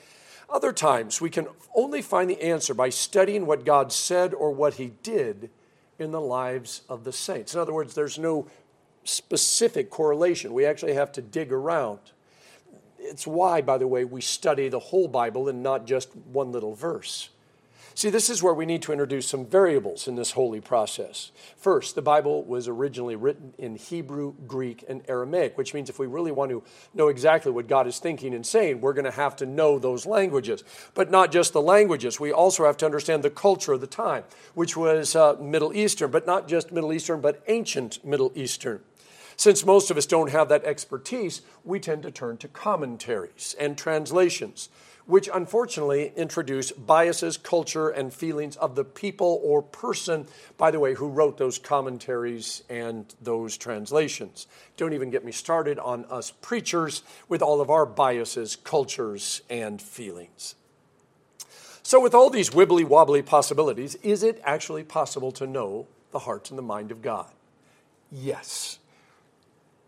other 0.52 0.73
times, 0.73 1.20
we 1.20 1.31
can 1.31 1.47
only 1.75 2.02
find 2.02 2.29
the 2.29 2.43
answer 2.43 2.75
by 2.75 2.91
studying 2.91 3.47
what 3.47 3.64
God 3.64 3.93
said 3.93 4.35
or 4.35 4.50
what 4.50 4.75
He 4.75 4.93
did 5.02 5.50
in 5.99 6.11
the 6.11 6.20
lives 6.20 6.82
of 6.88 7.05
the 7.05 7.12
saints. 7.12 7.55
In 7.55 7.61
other 7.61 7.73
words, 7.73 7.94
there's 7.94 8.19
no 8.19 8.49
specific 9.05 9.91
correlation. 9.91 10.52
We 10.52 10.64
actually 10.64 10.94
have 10.94 11.12
to 11.12 11.23
dig 11.23 11.52
around. 11.52 12.00
It's 12.99 13.26
why, 13.26 13.61
by 13.61 13.79
the 13.79 13.87
way, 13.87 14.05
we 14.05 14.20
study 14.20 14.69
the 14.69 14.79
whole 14.79 15.08
Bible 15.08 15.49
and 15.49 15.62
not 15.62 15.87
just 15.87 16.14
one 16.17 16.53
little 16.53 16.75
verse. 16.75 17.31
See, 17.94 18.08
this 18.08 18.31
is 18.31 18.42
where 18.42 18.54
we 18.54 18.66
need 18.66 18.82
to 18.82 18.92
introduce 18.92 19.26
some 19.26 19.44
variables 19.44 20.06
in 20.06 20.14
this 20.14 20.31
holy 20.32 20.60
process. 20.60 21.32
First, 21.56 21.94
the 21.94 22.02
Bible 22.02 22.44
was 22.44 22.69
originally 22.69 23.16
written 23.16 23.52
in 23.58 23.76
Hebrew, 23.76 24.34
Greek, 24.46 24.84
and 24.88 25.02
Aramaic, 25.08 25.58
which 25.58 25.75
means 25.75 25.90
if 25.90 25.98
we 25.98 26.06
really 26.06 26.31
want 26.31 26.50
to 26.50 26.62
know 26.94 27.08
exactly 27.08 27.50
what 27.50 27.69
God 27.69 27.87
is 27.87 27.98
thinking 27.98 28.32
and 28.32 28.46
saying, 28.46 28.81
we're 28.81 28.92
going 28.92 29.04
to 29.04 29.10
have 29.10 29.34
to 29.37 29.46
know 29.46 29.78
those 29.78 30.06
languages. 30.06 30.62
But 30.94 31.10
not 31.10 31.32
just 31.32 31.52
the 31.52 31.60
languages, 31.60 32.20
we 32.20 32.32
also 32.32 32.64
have 32.64 32.76
to 32.78 32.87
understand 32.87 33.22
the 33.22 33.31
culture 33.31 33.72
of 33.72 33.81
the 33.81 33.87
time, 33.87 34.25
which 34.54 34.76
was 34.76 35.16
uh, 35.16 35.36
Middle 35.40 35.75
Eastern, 35.75 36.10
but 36.10 36.26
not 36.26 36.48
just 36.48 36.72
Middle 36.72 36.93
Eastern, 36.93 37.20
but 37.20 37.43
ancient 37.48 38.04
Middle 38.04 38.32
Eastern. 38.36 38.81
Since 39.36 39.64
most 39.64 39.90
of 39.90 39.96
us 39.96 40.04
don't 40.04 40.31
have 40.31 40.50
that 40.50 40.64
expertise, 40.64 41.40
we 41.64 41.81
tend 41.81 42.02
to 42.02 42.10
turn 42.10 42.36
to 42.38 42.48
commentaries 42.48 43.56
and 43.58 43.76
translations 43.76 44.69
which 45.10 45.28
unfortunately 45.32 46.12
introduce 46.16 46.70
biases, 46.70 47.36
culture, 47.36 47.88
and 47.88 48.14
feelings 48.14 48.56
of 48.56 48.76
the 48.76 48.84
people 48.84 49.40
or 49.42 49.60
person, 49.60 50.26
by 50.56 50.70
the 50.70 50.78
way, 50.78 50.94
who 50.94 51.08
wrote 51.08 51.36
those 51.36 51.58
commentaries 51.58 52.62
and 52.70 53.14
those 53.20 53.56
translations. 53.56 54.46
Don't 54.76 54.92
even 54.92 55.10
get 55.10 55.24
me 55.24 55.32
started 55.32 55.78
on 55.78 56.04
us 56.06 56.30
preachers 56.30 57.02
with 57.28 57.42
all 57.42 57.60
of 57.60 57.70
our 57.70 57.84
biases, 57.84 58.56
cultures, 58.56 59.42
and 59.50 59.82
feelings. 59.82 60.54
So, 61.82 62.00
with 62.00 62.14
all 62.14 62.30
these 62.30 62.50
wibbly 62.50 62.84
wobbly 62.84 63.22
possibilities, 63.22 63.96
is 63.96 64.22
it 64.22 64.40
actually 64.44 64.84
possible 64.84 65.32
to 65.32 65.46
know 65.46 65.88
the 66.12 66.20
heart 66.20 66.50
and 66.50 66.58
the 66.58 66.62
mind 66.62 66.92
of 66.92 67.02
God? 67.02 67.26
Yes. 68.12 68.78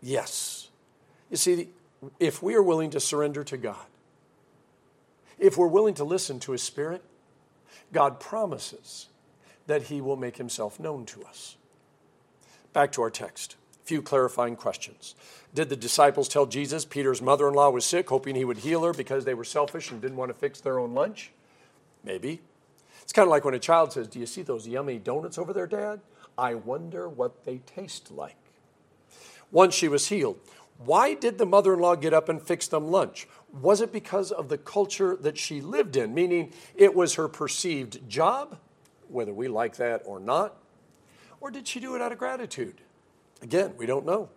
Yes. 0.01 0.69
You 1.31 1.37
see, 1.37 1.69
if 2.19 2.43
we 2.43 2.55
are 2.55 2.63
willing 2.63 2.89
to 2.89 2.99
surrender 2.99 3.43
to 3.45 3.57
God, 3.57 3.85
if 5.43 5.57
we're 5.57 5.67
willing 5.67 5.93
to 5.95 6.05
listen 6.05 6.39
to 6.39 6.53
His 6.53 6.63
Spirit, 6.63 7.03
God 7.91 8.19
promises 8.19 9.09
that 9.67 9.83
He 9.83 9.99
will 9.99 10.15
make 10.15 10.37
Himself 10.37 10.79
known 10.79 11.05
to 11.07 11.23
us. 11.23 11.57
Back 12.71 12.93
to 12.93 13.01
our 13.01 13.09
text. 13.09 13.57
A 13.83 13.85
few 13.85 14.01
clarifying 14.01 14.55
questions. 14.55 15.15
Did 15.53 15.67
the 15.67 15.75
disciples 15.75 16.29
tell 16.29 16.45
Jesus 16.45 16.85
Peter's 16.85 17.21
mother 17.21 17.49
in 17.49 17.53
law 17.53 17.69
was 17.69 17.83
sick, 17.83 18.07
hoping 18.09 18.35
he 18.35 18.45
would 18.45 18.59
heal 18.59 18.83
her 18.83 18.93
because 18.93 19.25
they 19.25 19.33
were 19.33 19.43
selfish 19.43 19.91
and 19.91 20.01
didn't 20.01 20.17
want 20.17 20.29
to 20.29 20.33
fix 20.33 20.61
their 20.61 20.79
own 20.79 20.93
lunch? 20.93 21.31
Maybe. 22.05 22.41
It's 23.01 23.11
kind 23.11 23.27
of 23.27 23.29
like 23.29 23.43
when 23.43 23.53
a 23.53 23.59
child 23.59 23.91
says, 23.91 24.07
Do 24.07 24.19
you 24.19 24.25
see 24.25 24.43
those 24.43 24.65
yummy 24.65 24.97
donuts 24.97 25.37
over 25.37 25.51
there, 25.51 25.67
Dad? 25.67 25.99
I 26.37 26.55
wonder 26.55 27.09
what 27.09 27.43
they 27.43 27.57
taste 27.57 28.11
like. 28.11 28.37
Once 29.51 29.75
she 29.75 29.89
was 29.89 30.07
healed, 30.07 30.39
why 30.77 31.13
did 31.13 31.37
the 31.37 31.45
mother 31.45 31.73
in 31.73 31.79
law 31.79 31.95
get 31.95 32.13
up 32.13 32.29
and 32.29 32.41
fix 32.41 32.67
them 32.67 32.89
lunch? 32.89 33.27
Was 33.61 33.81
it 33.81 33.91
because 33.91 34.31
of 34.31 34.49
the 34.49 34.57
culture 34.57 35.15
that 35.17 35.37
she 35.37 35.61
lived 35.61 35.95
in, 35.95 36.13
meaning 36.13 36.51
it 36.75 36.95
was 36.95 37.15
her 37.15 37.27
perceived 37.27 38.09
job, 38.09 38.57
whether 39.07 39.33
we 39.33 39.47
like 39.47 39.75
that 39.77 40.01
or 40.05 40.19
not? 40.19 40.55
Or 41.39 41.51
did 41.51 41.67
she 41.67 41.79
do 41.79 41.95
it 41.95 42.01
out 42.01 42.11
of 42.11 42.17
gratitude? 42.17 42.81
Again, 43.41 43.73
we 43.77 43.85
don't 43.85 44.05
know. 44.05 44.29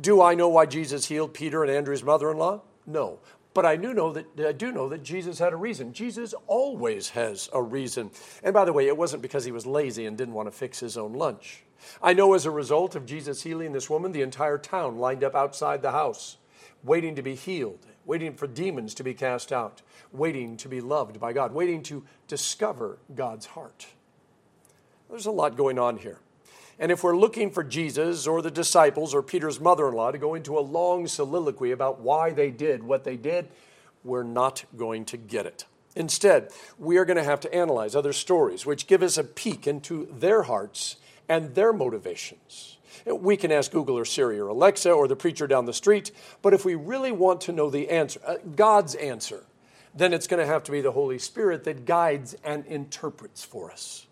Do 0.00 0.22
I 0.22 0.34
know 0.34 0.48
why 0.48 0.66
Jesus 0.66 1.06
healed 1.06 1.34
Peter 1.34 1.62
and 1.62 1.72
Andrew's 1.72 2.04
mother 2.04 2.30
in 2.30 2.38
law? 2.38 2.62
No. 2.86 3.18
But 3.54 3.66
I 3.66 3.76
do 3.76 3.92
know 3.92 4.12
that 4.12 4.26
I 4.46 4.52
do 4.52 4.72
know 4.72 4.88
that 4.88 5.02
Jesus 5.02 5.38
had 5.38 5.52
a 5.52 5.56
reason. 5.56 5.92
Jesus 5.92 6.34
always 6.46 7.10
has 7.10 7.50
a 7.52 7.60
reason. 7.60 8.10
And 8.42 8.54
by 8.54 8.64
the 8.64 8.72
way, 8.72 8.86
it 8.86 8.96
wasn't 8.96 9.22
because 9.22 9.44
he 9.44 9.52
was 9.52 9.66
lazy 9.66 10.06
and 10.06 10.16
didn't 10.16 10.34
want 10.34 10.46
to 10.48 10.56
fix 10.56 10.80
his 10.80 10.96
own 10.96 11.12
lunch. 11.12 11.64
I 12.02 12.14
know 12.14 12.32
as 12.34 12.46
a 12.46 12.50
result 12.50 12.94
of 12.94 13.04
Jesus 13.04 13.42
healing 13.42 13.72
this 13.72 13.90
woman, 13.90 14.12
the 14.12 14.22
entire 14.22 14.56
town 14.56 14.98
lined 14.98 15.24
up 15.24 15.34
outside 15.34 15.82
the 15.82 15.90
house, 15.90 16.38
waiting 16.82 17.16
to 17.16 17.22
be 17.22 17.34
healed, 17.34 17.86
waiting 18.04 18.34
for 18.34 18.46
demons 18.46 18.94
to 18.94 19.04
be 19.04 19.14
cast 19.14 19.52
out, 19.52 19.82
waiting 20.12 20.56
to 20.58 20.68
be 20.68 20.80
loved 20.80 21.20
by 21.20 21.32
God, 21.32 21.52
waiting 21.52 21.82
to 21.84 22.04
discover 22.28 22.98
God's 23.14 23.46
heart. 23.46 23.86
There's 25.10 25.26
a 25.26 25.30
lot 25.30 25.56
going 25.56 25.78
on 25.78 25.98
here. 25.98 26.18
And 26.78 26.90
if 26.90 27.04
we're 27.04 27.16
looking 27.16 27.50
for 27.50 27.62
Jesus 27.62 28.26
or 28.26 28.42
the 28.42 28.50
disciples 28.50 29.14
or 29.14 29.22
Peter's 29.22 29.60
mother 29.60 29.88
in 29.88 29.94
law 29.94 30.10
to 30.10 30.18
go 30.18 30.34
into 30.34 30.58
a 30.58 30.60
long 30.60 31.06
soliloquy 31.06 31.70
about 31.70 32.00
why 32.00 32.30
they 32.30 32.50
did 32.50 32.82
what 32.82 33.04
they 33.04 33.16
did, 33.16 33.48
we're 34.02 34.22
not 34.22 34.64
going 34.76 35.04
to 35.06 35.16
get 35.16 35.46
it. 35.46 35.66
Instead, 35.94 36.50
we 36.78 36.96
are 36.96 37.04
going 37.04 37.18
to 37.18 37.22
have 37.22 37.40
to 37.40 37.54
analyze 37.54 37.94
other 37.94 38.12
stories 38.12 38.64
which 38.64 38.86
give 38.86 39.02
us 39.02 39.18
a 39.18 39.24
peek 39.24 39.66
into 39.66 40.08
their 40.10 40.42
hearts 40.42 40.96
and 41.28 41.54
their 41.54 41.72
motivations. 41.72 42.78
We 43.06 43.36
can 43.36 43.50
ask 43.50 43.70
Google 43.70 43.98
or 43.98 44.04
Siri 44.04 44.38
or 44.38 44.48
Alexa 44.48 44.90
or 44.90 45.08
the 45.08 45.16
preacher 45.16 45.46
down 45.46 45.64
the 45.64 45.72
street, 45.72 46.12
but 46.40 46.54
if 46.54 46.64
we 46.64 46.74
really 46.74 47.12
want 47.12 47.40
to 47.42 47.52
know 47.52 47.70
the 47.70 47.88
answer, 47.88 48.20
uh, 48.26 48.36
God's 48.54 48.94
answer, 48.94 49.44
then 49.94 50.12
it's 50.12 50.26
going 50.26 50.40
to 50.40 50.46
have 50.46 50.64
to 50.64 50.72
be 50.72 50.80
the 50.80 50.92
Holy 50.92 51.18
Spirit 51.18 51.64
that 51.64 51.84
guides 51.84 52.34
and 52.44 52.64
interprets 52.66 53.44
for 53.44 53.70
us. 53.70 54.06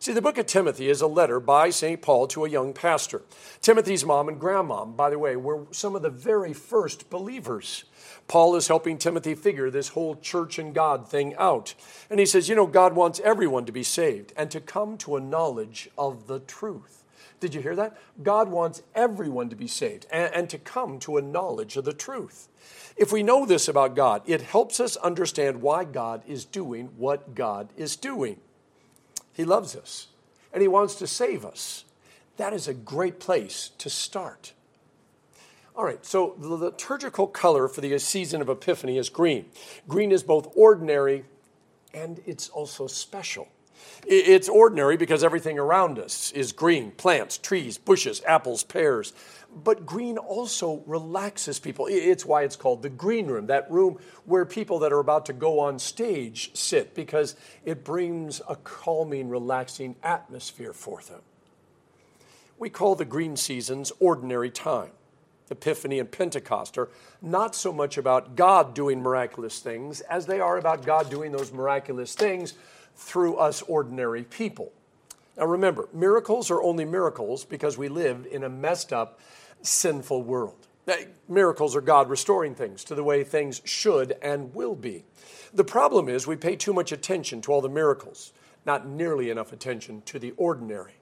See, 0.00 0.12
the 0.12 0.22
book 0.22 0.38
of 0.38 0.46
Timothy 0.46 0.88
is 0.88 1.00
a 1.00 1.08
letter 1.08 1.40
by 1.40 1.70
St. 1.70 2.00
Paul 2.00 2.28
to 2.28 2.44
a 2.44 2.48
young 2.48 2.72
pastor. 2.72 3.22
Timothy's 3.60 4.04
mom 4.04 4.28
and 4.28 4.38
grandma, 4.38 4.84
by 4.84 5.10
the 5.10 5.18
way, 5.18 5.34
were 5.34 5.66
some 5.72 5.96
of 5.96 6.02
the 6.02 6.08
very 6.08 6.52
first 6.52 7.10
believers. 7.10 7.82
Paul 8.28 8.54
is 8.54 8.68
helping 8.68 8.98
Timothy 8.98 9.34
figure 9.34 9.70
this 9.70 9.88
whole 9.88 10.14
church 10.14 10.56
and 10.56 10.72
God 10.72 11.08
thing 11.08 11.34
out. 11.34 11.74
And 12.08 12.20
he 12.20 12.26
says, 12.26 12.48
You 12.48 12.54
know, 12.54 12.68
God 12.68 12.94
wants 12.94 13.20
everyone 13.24 13.64
to 13.66 13.72
be 13.72 13.82
saved 13.82 14.32
and 14.36 14.52
to 14.52 14.60
come 14.60 14.98
to 14.98 15.16
a 15.16 15.20
knowledge 15.20 15.90
of 15.98 16.28
the 16.28 16.38
truth. 16.38 17.04
Did 17.40 17.54
you 17.54 17.60
hear 17.60 17.74
that? 17.74 17.96
God 18.22 18.48
wants 18.48 18.82
everyone 18.94 19.48
to 19.48 19.56
be 19.56 19.66
saved 19.66 20.06
and, 20.12 20.32
and 20.32 20.50
to 20.50 20.58
come 20.58 21.00
to 21.00 21.16
a 21.16 21.22
knowledge 21.22 21.76
of 21.76 21.84
the 21.84 21.92
truth. 21.92 22.48
If 22.96 23.12
we 23.12 23.24
know 23.24 23.44
this 23.44 23.66
about 23.66 23.96
God, 23.96 24.22
it 24.26 24.42
helps 24.42 24.78
us 24.78 24.96
understand 24.96 25.60
why 25.60 25.82
God 25.84 26.22
is 26.26 26.44
doing 26.44 26.90
what 26.96 27.34
God 27.34 27.72
is 27.76 27.96
doing. 27.96 28.40
He 29.38 29.44
loves 29.44 29.76
us 29.76 30.08
and 30.52 30.60
He 30.60 30.68
wants 30.68 30.96
to 30.96 31.06
save 31.06 31.46
us. 31.46 31.84
That 32.38 32.52
is 32.52 32.66
a 32.66 32.74
great 32.74 33.20
place 33.20 33.70
to 33.78 33.88
start. 33.88 34.52
All 35.76 35.84
right, 35.84 36.04
so 36.04 36.34
the 36.40 36.48
liturgical 36.48 37.28
color 37.28 37.68
for 37.68 37.80
the 37.80 37.96
season 38.00 38.40
of 38.42 38.48
Epiphany 38.48 38.98
is 38.98 39.08
green. 39.08 39.46
Green 39.86 40.10
is 40.10 40.24
both 40.24 40.52
ordinary 40.56 41.24
and 41.94 42.20
it's 42.26 42.48
also 42.48 42.88
special. 42.88 43.46
It's 44.04 44.48
ordinary 44.48 44.96
because 44.96 45.22
everything 45.22 45.56
around 45.56 46.00
us 46.00 46.32
is 46.32 46.50
green 46.50 46.90
plants, 46.90 47.38
trees, 47.38 47.78
bushes, 47.78 48.20
apples, 48.26 48.64
pears. 48.64 49.12
But 49.64 49.86
green 49.86 50.18
also 50.18 50.82
relaxes 50.86 51.58
people. 51.58 51.86
It's 51.90 52.24
why 52.24 52.42
it's 52.42 52.56
called 52.56 52.82
the 52.82 52.88
green 52.88 53.26
room, 53.26 53.46
that 53.46 53.70
room 53.70 53.98
where 54.24 54.44
people 54.44 54.78
that 54.80 54.92
are 54.92 55.00
about 55.00 55.26
to 55.26 55.32
go 55.32 55.58
on 55.60 55.78
stage 55.78 56.54
sit, 56.54 56.94
because 56.94 57.34
it 57.64 57.84
brings 57.84 58.40
a 58.48 58.56
calming, 58.56 59.28
relaxing 59.28 59.96
atmosphere 60.02 60.72
for 60.72 61.02
them. 61.02 61.20
We 62.58 62.70
call 62.70 62.94
the 62.94 63.04
green 63.04 63.36
seasons 63.36 63.92
ordinary 64.00 64.50
time. 64.50 64.90
Epiphany 65.50 65.98
and 65.98 66.10
Pentecost 66.10 66.76
are 66.76 66.90
not 67.22 67.54
so 67.54 67.72
much 67.72 67.96
about 67.96 68.36
God 68.36 68.74
doing 68.74 69.00
miraculous 69.00 69.60
things 69.60 70.00
as 70.02 70.26
they 70.26 70.40
are 70.40 70.58
about 70.58 70.84
God 70.84 71.08
doing 71.08 71.32
those 71.32 71.52
miraculous 71.52 72.14
things 72.14 72.54
through 72.96 73.36
us 73.36 73.62
ordinary 73.62 74.24
people. 74.24 74.72
Now 75.36 75.46
remember, 75.46 75.88
miracles 75.92 76.50
are 76.50 76.60
only 76.60 76.84
miracles 76.84 77.44
because 77.44 77.78
we 77.78 77.88
live 77.88 78.26
in 78.30 78.42
a 78.42 78.48
messed 78.48 78.92
up, 78.92 79.20
sinful 79.62 80.22
world. 80.22 80.66
Miracles 81.28 81.76
are 81.76 81.82
God 81.82 82.08
restoring 82.08 82.54
things 82.54 82.82
to 82.84 82.94
the 82.94 83.04
way 83.04 83.22
things 83.22 83.60
should 83.64 84.16
and 84.22 84.54
will 84.54 84.74
be. 84.74 85.04
The 85.52 85.64
problem 85.64 86.08
is 86.08 86.26
we 86.26 86.36
pay 86.36 86.56
too 86.56 86.72
much 86.72 86.92
attention 86.92 87.42
to 87.42 87.52
all 87.52 87.60
the 87.60 87.68
miracles, 87.68 88.32
not 88.64 88.86
nearly 88.86 89.30
enough 89.30 89.52
attention 89.52 90.02
to 90.06 90.18
the 90.18 90.32
ordinary. 90.36 90.94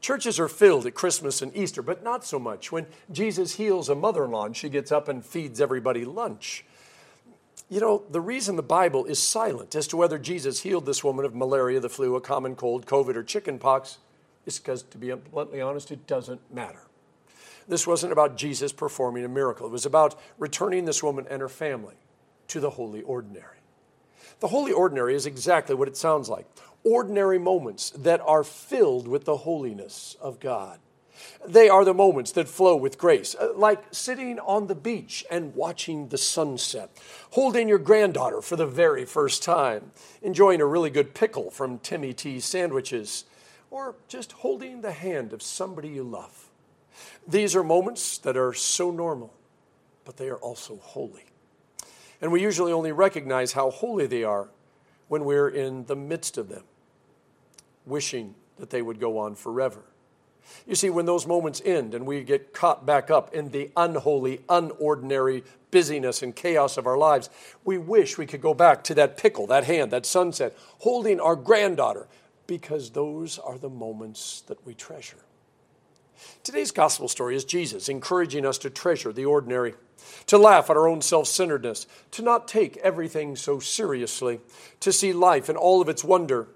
Churches 0.00 0.38
are 0.38 0.48
filled 0.48 0.86
at 0.86 0.94
Christmas 0.94 1.42
and 1.42 1.56
Easter, 1.56 1.82
but 1.82 2.04
not 2.04 2.24
so 2.24 2.38
much 2.38 2.70
when 2.70 2.86
Jesus 3.10 3.56
heals 3.56 3.88
a 3.88 3.94
mother 3.94 4.24
in 4.24 4.30
law 4.30 4.44
and 4.44 4.56
she 4.56 4.68
gets 4.68 4.92
up 4.92 5.08
and 5.08 5.24
feeds 5.24 5.60
everybody 5.60 6.04
lunch. 6.04 6.64
You 7.68 7.80
know, 7.80 8.04
the 8.10 8.20
reason 8.20 8.54
the 8.54 8.62
Bible 8.62 9.06
is 9.06 9.18
silent 9.18 9.74
as 9.74 9.88
to 9.88 9.96
whether 9.96 10.18
Jesus 10.18 10.60
healed 10.60 10.86
this 10.86 11.02
woman 11.02 11.24
of 11.24 11.34
malaria, 11.34 11.80
the 11.80 11.88
flu, 11.88 12.14
a 12.14 12.20
common 12.20 12.54
cold, 12.54 12.86
COVID, 12.86 13.16
or 13.16 13.24
chickenpox 13.24 13.98
is 14.44 14.60
because, 14.60 14.82
to 14.84 14.98
be 14.98 15.12
bluntly 15.12 15.60
honest, 15.60 15.90
it 15.90 16.06
doesn't 16.06 16.40
matter. 16.54 16.85
This 17.68 17.86
wasn't 17.86 18.12
about 18.12 18.36
Jesus 18.36 18.72
performing 18.72 19.24
a 19.24 19.28
miracle, 19.28 19.66
it 19.66 19.72
was 19.72 19.86
about 19.86 20.18
returning 20.38 20.84
this 20.84 21.02
woman 21.02 21.26
and 21.28 21.40
her 21.40 21.48
family 21.48 21.96
to 22.48 22.60
the 22.60 22.70
holy 22.70 23.02
ordinary. 23.02 23.58
The 24.40 24.48
holy 24.48 24.72
ordinary 24.72 25.14
is 25.14 25.26
exactly 25.26 25.74
what 25.74 25.88
it 25.88 25.96
sounds 25.96 26.28
like 26.28 26.46
ordinary 26.84 27.38
moments 27.38 27.90
that 27.90 28.20
are 28.20 28.44
filled 28.44 29.08
with 29.08 29.24
the 29.24 29.38
holiness 29.38 30.16
of 30.20 30.38
God. 30.38 30.78
They 31.44 31.68
are 31.68 31.84
the 31.84 31.94
moments 31.94 32.32
that 32.32 32.48
flow 32.48 32.76
with 32.76 32.98
grace, 32.98 33.34
uh, 33.34 33.52
like 33.56 33.82
sitting 33.90 34.38
on 34.38 34.66
the 34.66 34.74
beach 34.74 35.24
and 35.30 35.54
watching 35.54 36.08
the 36.08 36.18
sunset, 36.18 36.90
holding 37.30 37.68
your 37.68 37.78
granddaughter 37.78 38.40
for 38.40 38.54
the 38.54 38.66
very 38.66 39.04
first 39.04 39.42
time, 39.42 39.90
enjoying 40.22 40.60
a 40.60 40.66
really 40.66 40.90
good 40.90 41.14
pickle 41.14 41.50
from 41.50 41.78
Timmy 41.78 42.12
T 42.12 42.38
sandwiches, 42.38 43.24
or 43.70 43.96
just 44.06 44.32
holding 44.32 44.82
the 44.82 44.92
hand 44.92 45.32
of 45.32 45.42
somebody 45.42 45.88
you 45.88 46.04
love. 46.04 46.45
These 47.26 47.56
are 47.56 47.62
moments 47.62 48.18
that 48.18 48.36
are 48.36 48.52
so 48.52 48.90
normal, 48.90 49.32
but 50.04 50.16
they 50.16 50.28
are 50.28 50.38
also 50.38 50.78
holy. 50.82 51.24
And 52.20 52.32
we 52.32 52.42
usually 52.42 52.72
only 52.72 52.92
recognize 52.92 53.52
how 53.52 53.70
holy 53.70 54.06
they 54.06 54.24
are 54.24 54.48
when 55.08 55.24
we're 55.24 55.48
in 55.48 55.84
the 55.86 55.96
midst 55.96 56.38
of 56.38 56.48
them 56.48 56.64
wishing 57.84 58.34
that 58.58 58.70
they 58.70 58.82
would 58.82 59.00
go 59.00 59.18
on 59.18 59.34
forever. 59.34 59.82
You 60.66 60.74
see, 60.74 60.90
when 60.90 61.06
those 61.06 61.26
moments 61.26 61.62
end 61.64 61.94
and 61.94 62.06
we 62.06 62.22
get 62.22 62.52
caught 62.52 62.86
back 62.86 63.10
up 63.10 63.34
in 63.34 63.50
the 63.50 63.70
unholy, 63.76 64.38
unordinary 64.48 65.44
busyness 65.70 66.22
and 66.22 66.34
chaos 66.34 66.76
of 66.76 66.86
our 66.86 66.96
lives, 66.96 67.30
we 67.64 67.78
wish 67.78 68.16
we 68.16 68.26
could 68.26 68.40
go 68.40 68.54
back 68.54 68.84
to 68.84 68.94
that 68.94 69.16
pickle, 69.16 69.46
that 69.48 69.64
hand, 69.64 69.90
that 69.90 70.06
sunset, 70.06 70.56
holding 70.78 71.20
our 71.20 71.36
granddaughter, 71.36 72.06
because 72.46 72.90
those 72.90 73.38
are 73.38 73.58
the 73.58 73.68
moments 73.68 74.42
that 74.42 74.64
we 74.64 74.74
treasure. 74.74 75.18
Today's 76.42 76.70
gospel 76.70 77.08
story 77.08 77.36
is 77.36 77.44
Jesus 77.44 77.88
encouraging 77.88 78.46
us 78.46 78.58
to 78.58 78.70
treasure 78.70 79.12
the 79.12 79.24
ordinary, 79.24 79.74
to 80.26 80.38
laugh 80.38 80.70
at 80.70 80.76
our 80.76 80.88
own 80.88 81.02
self 81.02 81.26
centeredness, 81.26 81.86
to 82.12 82.22
not 82.22 82.48
take 82.48 82.76
everything 82.78 83.36
so 83.36 83.58
seriously, 83.58 84.40
to 84.80 84.92
see 84.92 85.12
life 85.12 85.48
in 85.50 85.56
all 85.56 85.80
of 85.80 85.88
its 85.88 86.04
wonder 86.04 86.48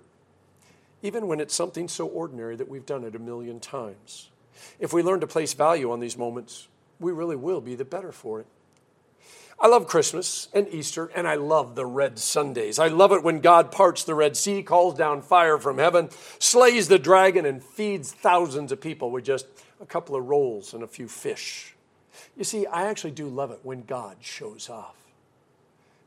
even 1.02 1.26
when 1.26 1.40
it's 1.40 1.54
something 1.54 1.88
so 1.88 2.06
ordinary 2.06 2.56
that 2.56 2.68
we've 2.68 2.86
done 2.86 3.04
it 3.04 3.14
a 3.14 3.18
million 3.18 3.60
times. 3.60 4.30
If 4.78 4.92
we 4.92 5.02
learn 5.02 5.20
to 5.20 5.26
place 5.26 5.54
value 5.54 5.90
on 5.90 6.00
these 6.00 6.18
moments, 6.18 6.68
we 6.98 7.12
really 7.12 7.36
will 7.36 7.60
be 7.60 7.74
the 7.74 7.84
better 7.84 8.12
for 8.12 8.40
it. 8.40 8.46
I 9.62 9.66
love 9.66 9.86
Christmas 9.86 10.48
and 10.54 10.66
Easter, 10.68 11.10
and 11.14 11.28
I 11.28 11.34
love 11.34 11.74
the 11.74 11.84
red 11.84 12.18
Sundays. 12.18 12.78
I 12.78 12.88
love 12.88 13.12
it 13.12 13.22
when 13.22 13.40
God 13.40 13.70
parts 13.70 14.04
the 14.04 14.14
Red 14.14 14.34
Sea, 14.34 14.62
calls 14.62 14.94
down 14.94 15.20
fire 15.20 15.58
from 15.58 15.76
heaven, 15.76 16.08
slays 16.38 16.88
the 16.88 16.98
dragon, 16.98 17.44
and 17.44 17.62
feeds 17.62 18.10
thousands 18.10 18.72
of 18.72 18.80
people 18.80 19.10
with 19.10 19.24
just 19.24 19.46
a 19.78 19.84
couple 19.84 20.16
of 20.16 20.26
rolls 20.26 20.72
and 20.72 20.82
a 20.82 20.86
few 20.86 21.08
fish. 21.08 21.74
You 22.38 22.44
see, 22.44 22.66
I 22.66 22.86
actually 22.86 23.10
do 23.10 23.28
love 23.28 23.50
it 23.50 23.60
when 23.62 23.82
God 23.82 24.16
shows 24.20 24.70
off. 24.70 24.96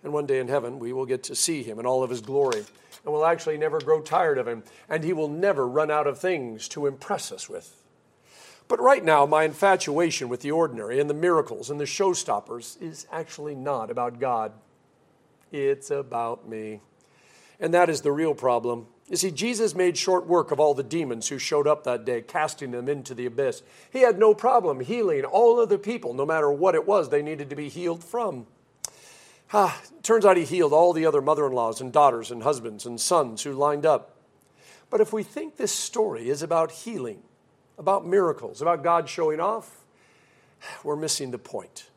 And 0.03 0.11
one 0.11 0.25
day 0.25 0.39
in 0.39 0.47
heaven, 0.47 0.79
we 0.79 0.91
will 0.91 1.05
get 1.05 1.21
to 1.23 1.35
see 1.35 1.61
him 1.61 1.79
in 1.79 1.85
all 1.85 2.01
of 2.01 2.09
his 2.09 2.21
glory. 2.21 2.57
And 3.05 3.13
we'll 3.13 3.25
actually 3.25 3.59
never 3.59 3.79
grow 3.79 4.01
tired 4.01 4.39
of 4.39 4.47
him. 4.47 4.63
And 4.89 5.03
he 5.03 5.13
will 5.13 5.29
never 5.29 5.67
run 5.67 5.91
out 5.91 6.07
of 6.07 6.17
things 6.17 6.67
to 6.69 6.87
impress 6.87 7.31
us 7.31 7.47
with. 7.47 7.82
But 8.67 8.79
right 8.79 9.03
now, 9.03 9.25
my 9.25 9.43
infatuation 9.43 10.29
with 10.29 10.41
the 10.41 10.51
ordinary 10.51 10.99
and 10.99 11.09
the 11.09 11.13
miracles 11.13 11.69
and 11.69 11.79
the 11.79 11.85
showstoppers 11.85 12.81
is 12.81 13.05
actually 13.11 13.55
not 13.55 13.91
about 13.91 14.19
God. 14.19 14.53
It's 15.51 15.91
about 15.91 16.47
me. 16.47 16.81
And 17.59 17.73
that 17.73 17.89
is 17.89 18.01
the 18.01 18.11
real 18.11 18.33
problem. 18.33 18.87
You 19.09 19.17
see, 19.17 19.31
Jesus 19.31 19.75
made 19.75 19.97
short 19.97 20.25
work 20.25 20.51
of 20.51 20.59
all 20.59 20.73
the 20.73 20.81
demons 20.81 21.27
who 21.27 21.37
showed 21.37 21.67
up 21.67 21.83
that 21.83 22.05
day, 22.05 22.21
casting 22.21 22.71
them 22.71 22.87
into 22.87 23.13
the 23.13 23.25
abyss. 23.25 23.61
He 23.91 23.99
had 23.99 24.17
no 24.17 24.33
problem 24.33 24.79
healing 24.79 25.25
all 25.25 25.59
of 25.59 25.69
the 25.69 25.77
people, 25.77 26.13
no 26.13 26.25
matter 26.25 26.51
what 26.51 26.73
it 26.73 26.87
was 26.87 27.09
they 27.09 27.21
needed 27.21 27.49
to 27.49 27.55
be 27.55 27.69
healed 27.69 28.03
from. 28.03 28.47
Ah, 29.53 29.79
turns 30.01 30.25
out 30.25 30.37
he 30.37 30.45
healed 30.45 30.73
all 30.73 30.93
the 30.93 31.05
other 31.05 31.21
mother 31.21 31.45
in 31.45 31.51
laws 31.51 31.79
and 31.79 31.91
daughters 31.91 32.31
and 32.31 32.41
husbands 32.41 32.85
and 32.85 32.99
sons 32.99 33.43
who 33.43 33.53
lined 33.53 33.85
up. 33.85 34.15
But 34.89 35.01
if 35.01 35.13
we 35.13 35.21
think 35.21 35.57
this 35.57 35.71
story 35.71 36.29
is 36.29 36.41
about 36.41 36.71
healing, 36.71 37.21
about 37.77 38.05
miracles, 38.05 38.61
about 38.61 38.83
God 38.83 39.09
showing 39.09 39.39
off, 39.39 39.83
we're 40.83 40.95
missing 40.95 41.31
the 41.31 41.37
point. 41.37 41.89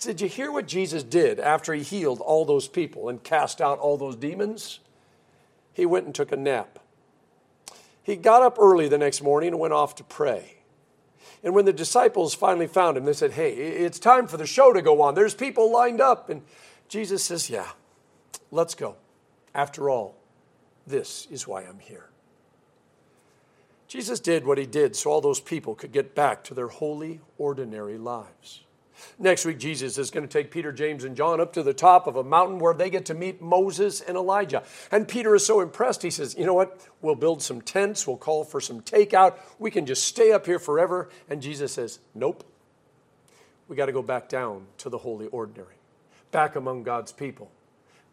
Did 0.00 0.20
you 0.20 0.28
hear 0.28 0.50
what 0.50 0.66
Jesus 0.66 1.02
did 1.04 1.38
after 1.38 1.72
he 1.74 1.82
healed 1.82 2.20
all 2.20 2.44
those 2.44 2.66
people 2.66 3.08
and 3.08 3.22
cast 3.22 3.60
out 3.60 3.78
all 3.78 3.96
those 3.96 4.16
demons? 4.16 4.80
He 5.72 5.86
went 5.86 6.06
and 6.06 6.14
took 6.14 6.32
a 6.32 6.36
nap. 6.36 6.80
He 8.02 8.16
got 8.16 8.42
up 8.42 8.58
early 8.58 8.88
the 8.88 8.98
next 8.98 9.22
morning 9.22 9.50
and 9.50 9.60
went 9.60 9.72
off 9.72 9.94
to 9.96 10.04
pray. 10.04 10.56
And 11.44 11.54
when 11.54 11.64
the 11.64 11.72
disciples 11.72 12.34
finally 12.34 12.66
found 12.66 12.96
him, 12.96 13.04
they 13.04 13.12
said, 13.12 13.32
Hey, 13.32 13.52
it's 13.52 13.98
time 13.98 14.26
for 14.26 14.36
the 14.36 14.46
show 14.46 14.72
to 14.72 14.82
go 14.82 15.00
on. 15.02 15.14
There's 15.14 15.34
people 15.34 15.72
lined 15.72 16.00
up. 16.00 16.30
And 16.30 16.42
Jesus 16.88 17.24
says, 17.24 17.48
Yeah, 17.48 17.68
let's 18.50 18.74
go. 18.74 18.96
After 19.54 19.88
all, 19.88 20.16
this 20.86 21.26
is 21.30 21.46
why 21.46 21.62
I'm 21.62 21.78
here. 21.78 22.11
Jesus 23.92 24.20
did 24.20 24.46
what 24.46 24.56
he 24.56 24.64
did 24.64 24.96
so 24.96 25.10
all 25.10 25.20
those 25.20 25.38
people 25.38 25.74
could 25.74 25.92
get 25.92 26.14
back 26.14 26.42
to 26.44 26.54
their 26.54 26.68
holy, 26.68 27.20
ordinary 27.36 27.98
lives. 27.98 28.62
Next 29.18 29.44
week, 29.44 29.58
Jesus 29.58 29.98
is 29.98 30.10
going 30.10 30.26
to 30.26 30.32
take 30.32 30.50
Peter, 30.50 30.72
James, 30.72 31.04
and 31.04 31.14
John 31.14 31.42
up 31.42 31.52
to 31.52 31.62
the 31.62 31.74
top 31.74 32.06
of 32.06 32.16
a 32.16 32.24
mountain 32.24 32.58
where 32.58 32.72
they 32.72 32.88
get 32.88 33.04
to 33.04 33.14
meet 33.14 33.42
Moses 33.42 34.00
and 34.00 34.16
Elijah. 34.16 34.62
And 34.90 35.06
Peter 35.06 35.34
is 35.34 35.44
so 35.44 35.60
impressed, 35.60 36.02
he 36.02 36.08
says, 36.08 36.34
You 36.38 36.46
know 36.46 36.54
what? 36.54 36.80
We'll 37.02 37.16
build 37.16 37.42
some 37.42 37.60
tents, 37.60 38.06
we'll 38.06 38.16
call 38.16 38.44
for 38.44 38.62
some 38.62 38.80
takeout, 38.80 39.34
we 39.58 39.70
can 39.70 39.84
just 39.84 40.04
stay 40.04 40.32
up 40.32 40.46
here 40.46 40.58
forever. 40.58 41.10
And 41.28 41.42
Jesus 41.42 41.72
says, 41.72 41.98
Nope. 42.14 42.44
We 43.68 43.76
got 43.76 43.86
to 43.86 43.92
go 43.92 44.00
back 44.00 44.26
down 44.26 44.68
to 44.78 44.88
the 44.88 44.96
holy, 44.96 45.26
ordinary 45.26 45.74
back 46.30 46.56
among 46.56 46.84
God's 46.84 47.12
people 47.12 47.50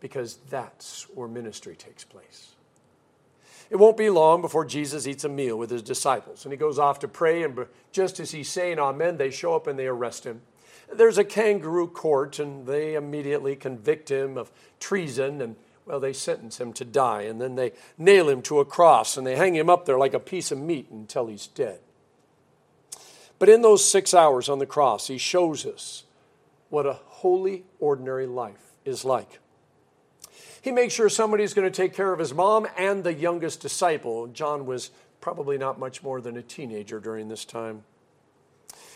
because 0.01 0.39
that's 0.49 1.03
where 1.15 1.29
ministry 1.29 1.77
takes 1.77 2.03
place. 2.03 2.55
It 3.69 3.77
won't 3.77 3.97
be 3.97 4.09
long 4.09 4.41
before 4.41 4.65
Jesus 4.65 5.05
eats 5.05 5.23
a 5.23 5.29
meal 5.29 5.57
with 5.57 5.69
his 5.69 5.83
disciples 5.83 6.43
and 6.43 6.51
he 6.51 6.57
goes 6.57 6.79
off 6.79 6.99
to 6.99 7.07
pray. 7.07 7.43
And 7.43 7.67
just 7.91 8.19
as 8.19 8.31
he's 8.31 8.49
saying 8.49 8.79
amen, 8.79 9.17
they 9.17 9.29
show 9.29 9.55
up 9.55 9.67
and 9.67 9.77
they 9.77 9.87
arrest 9.87 10.23
him. 10.23 10.41
There's 10.91 11.19
a 11.19 11.23
kangaroo 11.23 11.87
court 11.87 12.39
and 12.39 12.65
they 12.65 12.95
immediately 12.95 13.55
convict 13.55 14.09
him 14.09 14.37
of 14.37 14.51
treason 14.79 15.41
and 15.41 15.55
well, 15.85 15.99
they 15.99 16.13
sentence 16.13 16.59
him 16.59 16.73
to 16.73 16.85
die 16.85 17.23
and 17.23 17.41
then 17.41 17.55
they 17.55 17.73
nail 17.97 18.29
him 18.29 18.41
to 18.43 18.59
a 18.59 18.65
cross 18.65 19.17
and 19.17 19.25
they 19.25 19.35
hang 19.35 19.55
him 19.55 19.69
up 19.69 19.85
there 19.85 19.97
like 19.97 20.13
a 20.13 20.19
piece 20.19 20.51
of 20.51 20.57
meat 20.57 20.87
until 20.91 21.27
he's 21.27 21.47
dead. 21.47 21.79
But 23.39 23.49
in 23.49 23.61
those 23.61 23.87
six 23.87 24.13
hours 24.13 24.49
on 24.49 24.59
the 24.59 24.65
cross, 24.65 25.07
he 25.07 25.17
shows 25.17 25.65
us 25.65 26.03
what 26.69 26.85
a 26.85 26.93
holy, 26.93 27.63
ordinary 27.79 28.27
life 28.27 28.73
is 28.85 29.05
like. 29.05 29.39
He 30.61 30.71
makes 30.71 30.93
sure 30.93 31.09
somebody's 31.09 31.53
going 31.53 31.69
to 31.69 31.75
take 31.75 31.93
care 31.93 32.11
of 32.11 32.19
his 32.19 32.33
mom 32.33 32.67
and 32.77 33.03
the 33.03 33.13
youngest 33.13 33.61
disciple. 33.61 34.27
John 34.27 34.65
was 34.65 34.91
probably 35.21 35.57
not 35.57 35.79
much 35.79 36.03
more 36.03 36.21
than 36.21 36.37
a 36.37 36.41
teenager 36.41 36.99
during 36.99 37.29
this 37.29 37.45
time. 37.45 37.83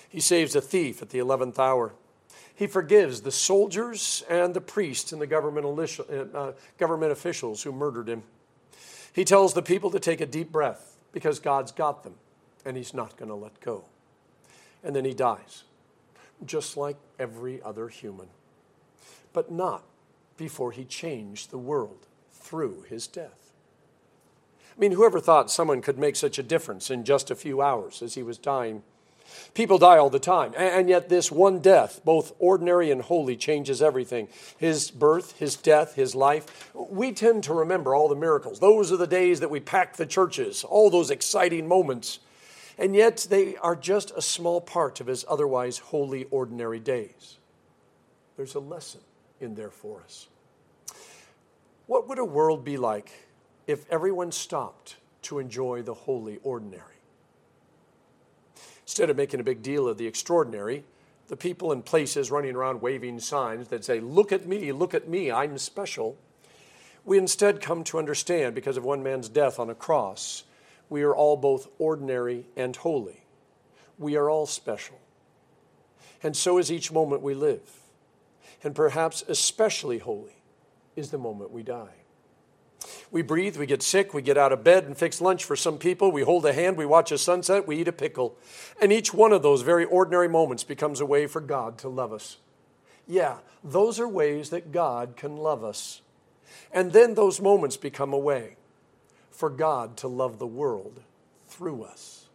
He 0.09 0.19
saves 0.19 0.55
a 0.55 0.61
thief 0.61 1.01
at 1.01 1.09
the 1.09 1.19
11th 1.19 1.57
hour. 1.59 1.93
He 2.55 2.67
forgives 2.67 3.21
the 3.21 3.31
soldiers 3.31 4.23
and 4.29 4.53
the 4.53 4.61
priests 4.61 5.11
and 5.11 5.21
the 5.21 5.27
government, 5.27 5.65
uh, 6.35 6.51
government 6.77 7.11
officials 7.11 7.63
who 7.63 7.71
murdered 7.71 8.07
him. 8.07 8.23
He 9.13 9.25
tells 9.25 9.53
the 9.53 9.61
people 9.61 9.89
to 9.91 9.99
take 9.99 10.21
a 10.21 10.25
deep 10.25 10.51
breath 10.51 10.97
because 11.11 11.39
God's 11.39 11.71
got 11.71 12.03
them 12.03 12.15
and 12.65 12.77
He's 12.77 12.93
not 12.93 13.17
going 13.17 13.29
to 13.29 13.35
let 13.35 13.59
go. 13.59 13.85
And 14.83 14.95
then 14.95 15.05
He 15.05 15.13
dies, 15.13 15.63
just 16.45 16.77
like 16.77 16.97
every 17.19 17.61
other 17.61 17.87
human, 17.87 18.27
but 19.31 19.51
not 19.51 19.83
before 20.37 20.71
He 20.71 20.85
changed 20.85 21.51
the 21.51 21.57
world 21.57 22.07
through 22.31 22.83
His 22.89 23.07
death. 23.07 23.51
I 24.75 24.79
mean, 24.79 24.93
whoever 24.93 25.19
thought 25.19 25.51
someone 25.51 25.81
could 25.81 25.99
make 25.99 26.15
such 26.15 26.39
a 26.39 26.43
difference 26.43 26.89
in 26.89 27.03
just 27.03 27.29
a 27.29 27.35
few 27.35 27.61
hours 27.61 28.01
as 28.01 28.15
he 28.15 28.23
was 28.23 28.39
dying 28.39 28.81
People 29.53 29.77
die 29.77 29.97
all 29.97 30.09
the 30.09 30.19
time. 30.19 30.53
And 30.55 30.89
yet, 30.89 31.09
this 31.09 31.31
one 31.31 31.59
death, 31.59 32.01
both 32.03 32.33
ordinary 32.39 32.91
and 32.91 33.01
holy, 33.01 33.35
changes 33.35 33.81
everything 33.81 34.27
his 34.57 34.91
birth, 34.91 35.37
his 35.37 35.55
death, 35.55 35.95
his 35.95 36.15
life. 36.15 36.71
We 36.73 37.11
tend 37.11 37.43
to 37.45 37.53
remember 37.53 37.95
all 37.95 38.09
the 38.09 38.15
miracles. 38.15 38.59
Those 38.59 38.91
are 38.91 38.97
the 38.97 39.07
days 39.07 39.39
that 39.39 39.49
we 39.49 39.59
packed 39.59 39.97
the 39.97 40.05
churches, 40.05 40.63
all 40.63 40.89
those 40.89 41.09
exciting 41.09 41.67
moments. 41.67 42.19
And 42.77 42.95
yet, 42.95 43.27
they 43.29 43.55
are 43.57 43.75
just 43.75 44.11
a 44.15 44.21
small 44.21 44.59
part 44.59 44.99
of 44.99 45.07
his 45.07 45.25
otherwise 45.27 45.77
holy, 45.77 46.25
ordinary 46.25 46.79
days. 46.79 47.37
There's 48.35 48.55
a 48.55 48.59
lesson 48.59 49.01
in 49.43 49.55
there 49.55 49.69
for 49.69 50.01
us. 50.01 50.27
What 51.85 52.07
would 52.07 52.17
a 52.17 52.25
world 52.25 52.63
be 52.63 52.77
like 52.77 53.11
if 53.67 53.89
everyone 53.91 54.31
stopped 54.31 54.95
to 55.23 55.39
enjoy 55.39 55.81
the 55.81 55.93
holy, 55.93 56.39
ordinary? 56.43 56.81
Instead 58.83 59.09
of 59.09 59.17
making 59.17 59.39
a 59.39 59.43
big 59.43 59.61
deal 59.61 59.87
of 59.87 59.97
the 59.97 60.07
extraordinary, 60.07 60.83
the 61.27 61.37
people 61.37 61.71
in 61.71 61.81
places 61.81 62.31
running 62.31 62.55
around 62.55 62.81
waving 62.81 63.19
signs 63.19 63.67
that 63.67 63.85
say, 63.85 63.99
Look 63.99 64.31
at 64.31 64.47
me, 64.47 64.71
look 64.71 64.93
at 64.93 65.07
me, 65.07 65.31
I'm 65.31 65.57
special, 65.57 66.17
we 67.05 67.17
instead 67.17 67.61
come 67.61 67.83
to 67.85 67.99
understand 67.99 68.55
because 68.55 68.77
of 68.77 68.85
one 68.85 69.03
man's 69.03 69.29
death 69.29 69.59
on 69.59 69.69
a 69.69 69.75
cross, 69.75 70.43
we 70.89 71.03
are 71.03 71.15
all 71.15 71.35
both 71.35 71.67
ordinary 71.79 72.45
and 72.55 72.75
holy. 72.75 73.25
We 73.97 74.15
are 74.15 74.29
all 74.29 74.45
special. 74.45 74.99
And 76.21 76.35
so 76.35 76.57
is 76.57 76.71
each 76.71 76.91
moment 76.91 77.21
we 77.21 77.33
live. 77.33 77.82
And 78.63 78.73
perhaps 78.73 79.23
especially 79.27 79.99
holy 79.99 80.43
is 80.95 81.11
the 81.11 81.17
moment 81.17 81.51
we 81.51 81.63
die. 81.63 81.95
We 83.11 83.21
breathe, 83.21 83.57
we 83.57 83.65
get 83.65 83.83
sick, 83.83 84.13
we 84.13 84.21
get 84.21 84.37
out 84.37 84.51
of 84.51 84.63
bed 84.63 84.85
and 84.85 84.97
fix 84.97 85.21
lunch 85.21 85.45
for 85.45 85.55
some 85.55 85.77
people, 85.77 86.11
we 86.11 86.23
hold 86.23 86.45
a 86.45 86.53
hand, 86.53 86.77
we 86.77 86.85
watch 86.85 87.11
a 87.11 87.17
sunset, 87.17 87.67
we 87.67 87.77
eat 87.77 87.87
a 87.87 87.93
pickle. 87.93 88.37
And 88.81 88.91
each 88.91 89.13
one 89.13 89.31
of 89.31 89.43
those 89.43 89.61
very 89.61 89.85
ordinary 89.85 90.27
moments 90.27 90.63
becomes 90.63 90.99
a 90.99 91.05
way 91.05 91.27
for 91.27 91.39
God 91.39 91.77
to 91.79 91.89
love 91.89 92.11
us. 92.11 92.37
Yeah, 93.07 93.37
those 93.63 93.99
are 93.99 94.07
ways 94.07 94.49
that 94.49 94.71
God 94.71 95.15
can 95.15 95.37
love 95.37 95.63
us. 95.63 96.01
And 96.71 96.91
then 96.91 97.13
those 97.13 97.39
moments 97.39 97.77
become 97.77 98.13
a 98.13 98.17
way 98.17 98.57
for 99.29 99.49
God 99.49 99.97
to 99.97 100.07
love 100.07 100.39
the 100.39 100.47
world 100.47 101.01
through 101.47 101.83
us. 101.83 102.27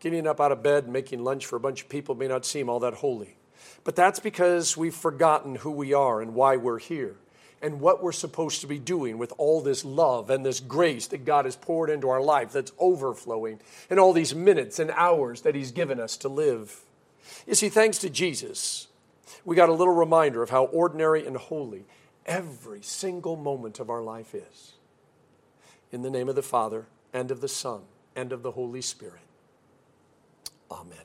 Getting 0.00 0.26
up 0.26 0.40
out 0.40 0.52
of 0.52 0.62
bed 0.62 0.84
and 0.84 0.92
making 0.92 1.22
lunch 1.22 1.46
for 1.46 1.56
a 1.56 1.60
bunch 1.60 1.82
of 1.82 1.88
people 1.88 2.14
may 2.14 2.28
not 2.28 2.44
seem 2.44 2.68
all 2.68 2.80
that 2.80 2.94
holy, 2.94 3.36
but 3.84 3.94
that's 3.94 4.18
because 4.18 4.76
we've 4.76 4.94
forgotten 4.94 5.56
who 5.56 5.70
we 5.70 5.92
are 5.92 6.20
and 6.20 6.34
why 6.34 6.56
we're 6.56 6.78
here 6.78 7.16
and 7.64 7.80
what 7.80 8.02
we're 8.02 8.12
supposed 8.12 8.60
to 8.60 8.66
be 8.66 8.78
doing 8.78 9.16
with 9.16 9.32
all 9.38 9.62
this 9.62 9.86
love 9.86 10.28
and 10.28 10.44
this 10.44 10.60
grace 10.60 11.06
that 11.06 11.24
God 11.24 11.46
has 11.46 11.56
poured 11.56 11.88
into 11.88 12.10
our 12.10 12.20
life 12.20 12.52
that's 12.52 12.72
overflowing, 12.78 13.58
and 13.88 13.98
all 13.98 14.12
these 14.12 14.34
minutes 14.34 14.78
and 14.78 14.90
hours 14.90 15.40
that 15.40 15.54
He's 15.54 15.72
given 15.72 15.98
us 15.98 16.18
to 16.18 16.28
live. 16.28 16.80
You 17.46 17.54
see, 17.54 17.70
thanks 17.70 17.96
to 18.00 18.10
Jesus, 18.10 18.88
we 19.46 19.56
got 19.56 19.70
a 19.70 19.72
little 19.72 19.94
reminder 19.94 20.42
of 20.42 20.50
how 20.50 20.64
ordinary 20.66 21.26
and 21.26 21.38
holy 21.38 21.86
every 22.26 22.82
single 22.82 23.36
moment 23.36 23.80
of 23.80 23.88
our 23.88 24.02
life 24.02 24.34
is. 24.34 24.74
In 25.90 26.02
the 26.02 26.10
name 26.10 26.28
of 26.28 26.34
the 26.34 26.42
Father, 26.42 26.84
and 27.14 27.30
of 27.30 27.40
the 27.40 27.48
Son, 27.48 27.80
and 28.14 28.30
of 28.30 28.42
the 28.42 28.50
Holy 28.50 28.82
Spirit. 28.82 29.22
Amen. 30.70 30.98